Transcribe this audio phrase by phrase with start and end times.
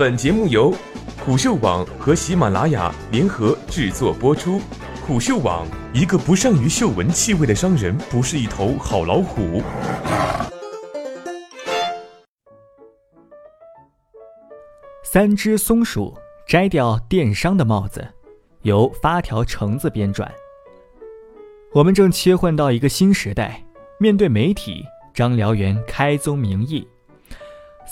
[0.00, 0.74] 本节目由
[1.22, 4.58] 虎嗅网和喜马拉雅联合制作播出。
[5.06, 9.62] 虎嗅网：一个不善于嗅闻气味的商人，不是一头好老虎。
[15.04, 16.16] 三只松鼠
[16.48, 18.08] 摘掉电商的帽子，
[18.62, 20.26] 由发条橙子编撰。
[21.74, 23.62] 我们正切换到一个新时代，
[23.98, 24.82] 面对媒体，
[25.12, 26.88] 张辽元开宗明义：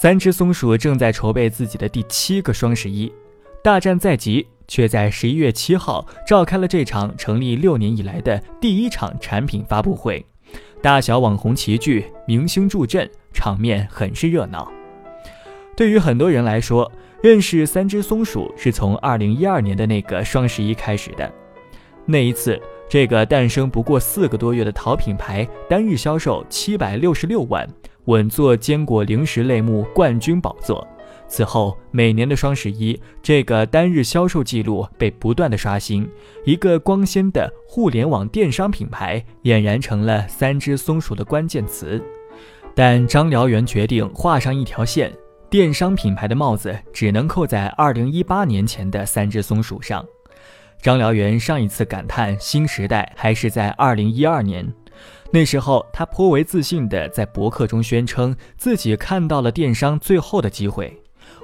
[0.00, 3.12] 三只松鼠正在筹备自己的第七个双十一，
[3.64, 10.24] 大战在即，却在十一月七号召开了这场成立六年以来的第一场产品发布会，
[10.80, 14.70] 大小网红齐聚，明星助阵，场面很是热闹。
[15.76, 16.88] 对于很多人来说，
[17.20, 21.28] 认识三只松鼠是从二零一二年的那个双十一开始的。
[22.06, 22.56] 那一次，
[22.88, 27.68] 这个诞生不过四个多月的淘品牌单日销售七百六十六万，
[28.08, 30.86] 稳坐坚果零食类目冠军宝座。
[31.28, 36.08] 此后，每年的双十一，这个单日销售记录被不断的刷新，
[36.46, 42.02] 一个光鲜的互联网电商品牌俨然成了三只松鼠的关键词。
[42.74, 45.12] 但张辽元决定画上一条线。
[45.50, 50.04] 电商品牌的帽子只能扣在二零一八年前的三只松鼠上。
[50.80, 54.66] 张辽元上一次感叹新时代还是在二零一二年，
[55.30, 60.96] 那时候他颇为自信地在博客中宣称自己看到了电商最后的机会，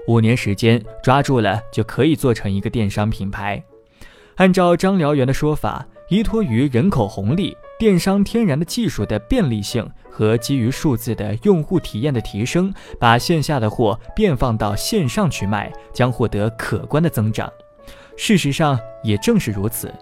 [0.09, 3.63] 五年时间抓住了就可以做成一个电商品牌。
[4.37, 7.57] 按照张辽元的说法，依托于人口红利。
[7.77, 17.53] 电商天然的技术的便利性和基于数字的用户体验的提升，把线下的货变放到线上去卖，将获得可观的增长。
[18.17, 19.93] 事实上，也正是如此。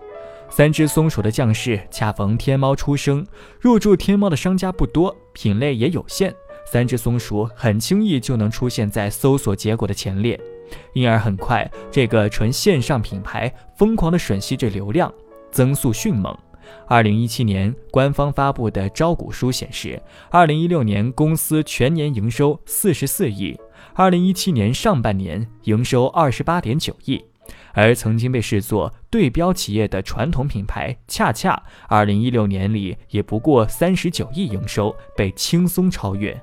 [0.55, 3.27] 三只松鼠的将士恰逢天猫出生，
[3.59, 6.31] 入驻天猫的商家不多，品类也有限，
[6.71, 10.39] 三只松鼠很轻易就能出现在搜索结果的前列，
[10.93, 15.11] 因而很快，这个纯线上品牌疯狂地吮吸着流量，
[15.51, 16.37] 增速迅猛。
[16.87, 19.99] 二零一七年官方发布的招股书显示，
[20.31, 23.59] 二零一六年公司全年营收四十四亿，
[23.95, 27.25] 二零一七年上半年营收二十八点九亿，
[27.75, 36.39] 而曾经被视作对标企业的传统品牌恰恰，二零一六年里也不过三十九亿营收，被轻松超越。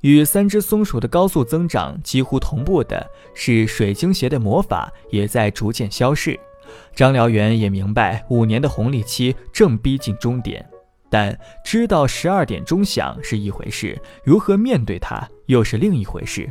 [0.00, 6.38] 与三只松鼠的高速增长几乎同步的是，水晶鞋的魔法也在逐渐消逝。
[6.94, 10.66] 张辽元也明白，五年的红利期正逼近终点，
[11.08, 16.50] 但知道十二点钟响是一回事，如何面对它又是另一回事。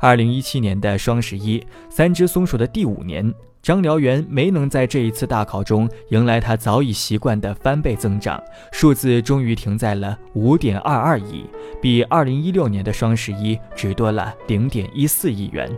[0.00, 1.60] 二零一七年的双十一，
[1.90, 11.44] 三只松鼠的第五年，张辽元没能在这一次大考中迎来他早已习惯的翻倍增长，数字终于停在了五点二二亿，
[11.82, 15.68] 比二零一六年的双十一只多了零点一四亿元。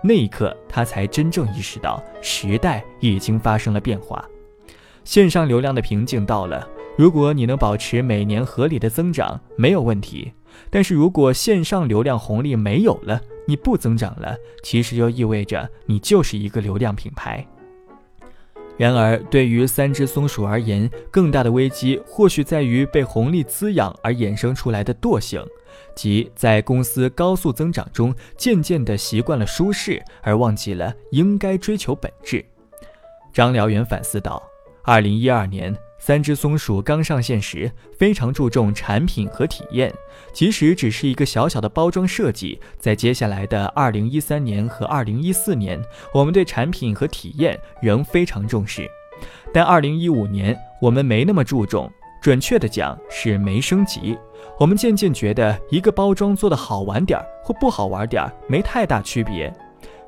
[0.00, 4.24] 那一刻，他才真正意识到时代已经发生了变化，
[5.02, 6.68] 线上流量的瓶颈到了。
[6.96, 10.32] 如果你能保持每年合理的增长，没有问题。
[10.70, 17.46] 但是如果线上流量红利没有了，你不增长了，其实就意味着你就是一个流量品牌。
[18.76, 25.42] 然而，对于三只松鼠而言，更大的危机或许在于被红利滋养而衍生出来的惰性。
[25.94, 32.44] 即在公司高速增长中，渐渐地习惯了舒适，而忘记了应该追求本质。
[33.32, 34.42] 张辽元反思道
[34.84, 39.92] ：“二零一二年，三只松鼠刚上线时，非常注重产品和体验，
[40.32, 48.88] 即使只是一个小小的包装设计，在接下来的二零一三年和二零一四年，我们对产品和体验仍非常重视。
[49.52, 51.90] 但二零一五年，我们没那么注重，
[52.20, 54.16] 准确的讲是没升级。”
[54.60, 59.52] 我们渐渐觉得，一个包装做的好玩点儿或不好玩点儿没太大区别，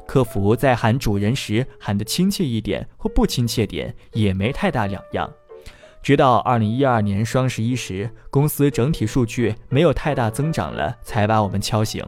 [0.06, 5.31] 客服在喊主人时喊得亲切一点或不亲切点也没太大两样。
[6.03, 12.05] 直到二零一二年双十一时，公司整体数据没有太大增长了，才把我们敲醒。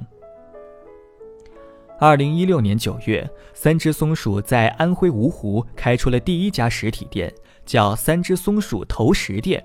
[1.98, 7.30] 二零一六年九月，三只松鼠在安徽芜湖开出了第一家实体店，
[7.66, 9.62] 叫三只松鼠投食店。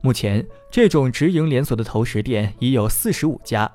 [0.00, 3.68] 目前，这种直营连锁的投食店已有四十五家。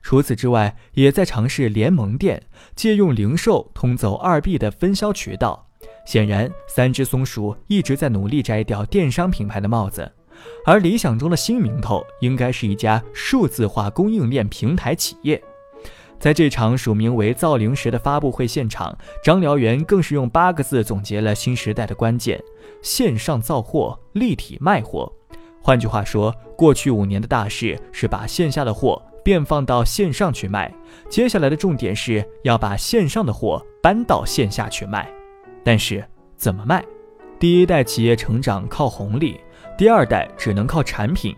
[0.00, 2.42] 除此之外，也在尝试联盟店，
[2.74, 5.68] 借用零售通走二 B 的分销渠道。
[6.04, 10.10] 显然，三只松鼠一直在努力摘掉电商品牌的帽子，
[10.66, 15.42] 而理想中的新名头应该是一家数字化供应链平台企业。
[16.18, 22.40] 在这场署名为“造零时”的发布会现场，张辽元更是用八个字总结了新时代的关键：
[22.80, 25.12] 线上造货，立体卖货。
[25.60, 30.72] 换句话说，过去五年的大事是把线下的货变放到线上去卖。
[31.08, 35.08] 接下来的重点是要把线上的货搬到线下去卖。
[35.64, 36.04] 但是
[36.36, 36.84] 怎么卖？
[37.38, 39.40] 第一代企业成长靠红利，
[39.76, 41.34] 第二代只能靠产品。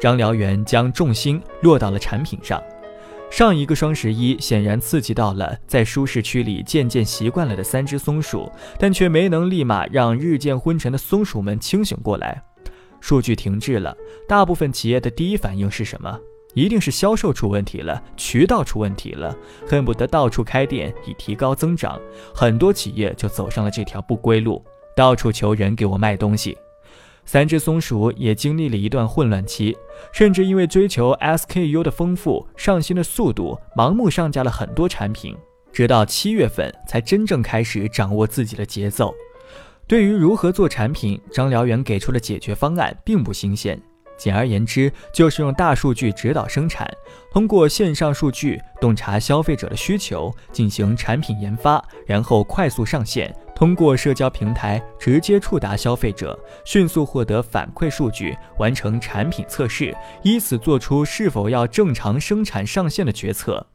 [0.00, 2.62] 张辽元将重心落到了产品上。
[3.30, 12.40] 上一个双十一显然刺激到了在舒适区里渐渐习惯了的三只松鼠，但却没能立马让日渐昏沉的松鼠们清醒过来。
[13.00, 13.96] 数据停滞了，
[14.28, 16.18] 大部分企业的第一反应是什么？
[16.56, 19.36] 一定是销售出问题了，渠道出问题了，
[19.68, 22.00] 恨不得到处开店以提高增长。
[22.34, 24.64] 很多企业就走上了这条不归路，
[24.96, 26.56] 到处求人给我卖东西。
[27.26, 29.76] 三只松鼠也经历了一段混乱期，
[30.14, 35.36] 甚至因为追求 SKU 的丰富、上新的速度，盲目上架了很多产品，
[35.70, 39.14] 直到七月份才真正开始掌握自己的节奏。
[39.86, 43.78] 对于如何做产品，张辽元给出的解决方案并不新鲜。
[44.16, 46.88] 简而言之，就是用大数据指导生产，
[47.30, 63.66] 通过线上数据洞察消费者的需求，进行产品研发，然后快速上线，通过社交平台直接触达消费者，迅速获得反馈数据，完成产品测试，以此做出是否要正常生产上线的决策。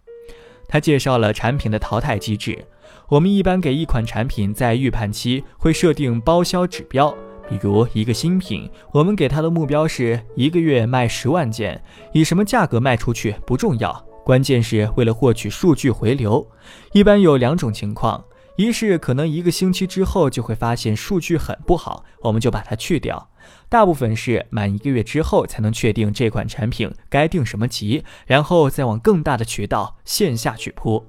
[0.67, 2.65] 他介绍了产品的淘汰机制，
[3.09, 7.13] 我们一般给一款产品在预判期会设定包销指标。
[7.51, 11.83] 比如一个新品，我们给它的目标是一个月卖十万件，
[12.13, 13.92] 以什么价格卖出去不重要，
[14.24, 16.50] 关键是为了获取数据回流。
[16.94, 18.24] 一般有两种情况，
[18.56, 23.18] 一是可能一个星期之后就会发现数据很不好，我们就把它去掉；
[23.68, 31.06] 大部分是满一个月之后才能确定这款产品该定什么级，然后再往更大的渠道线下去铺。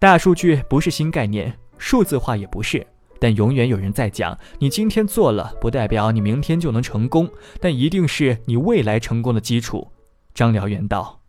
[0.00, 2.84] 大数据不是新概念，数字化也不是。
[3.22, 7.30] 但永远有人在讲，你今天做了，不代表你明天就能成功，
[7.60, 9.92] 但一定是你未来成功的基础。
[10.34, 11.21] 张辽元道。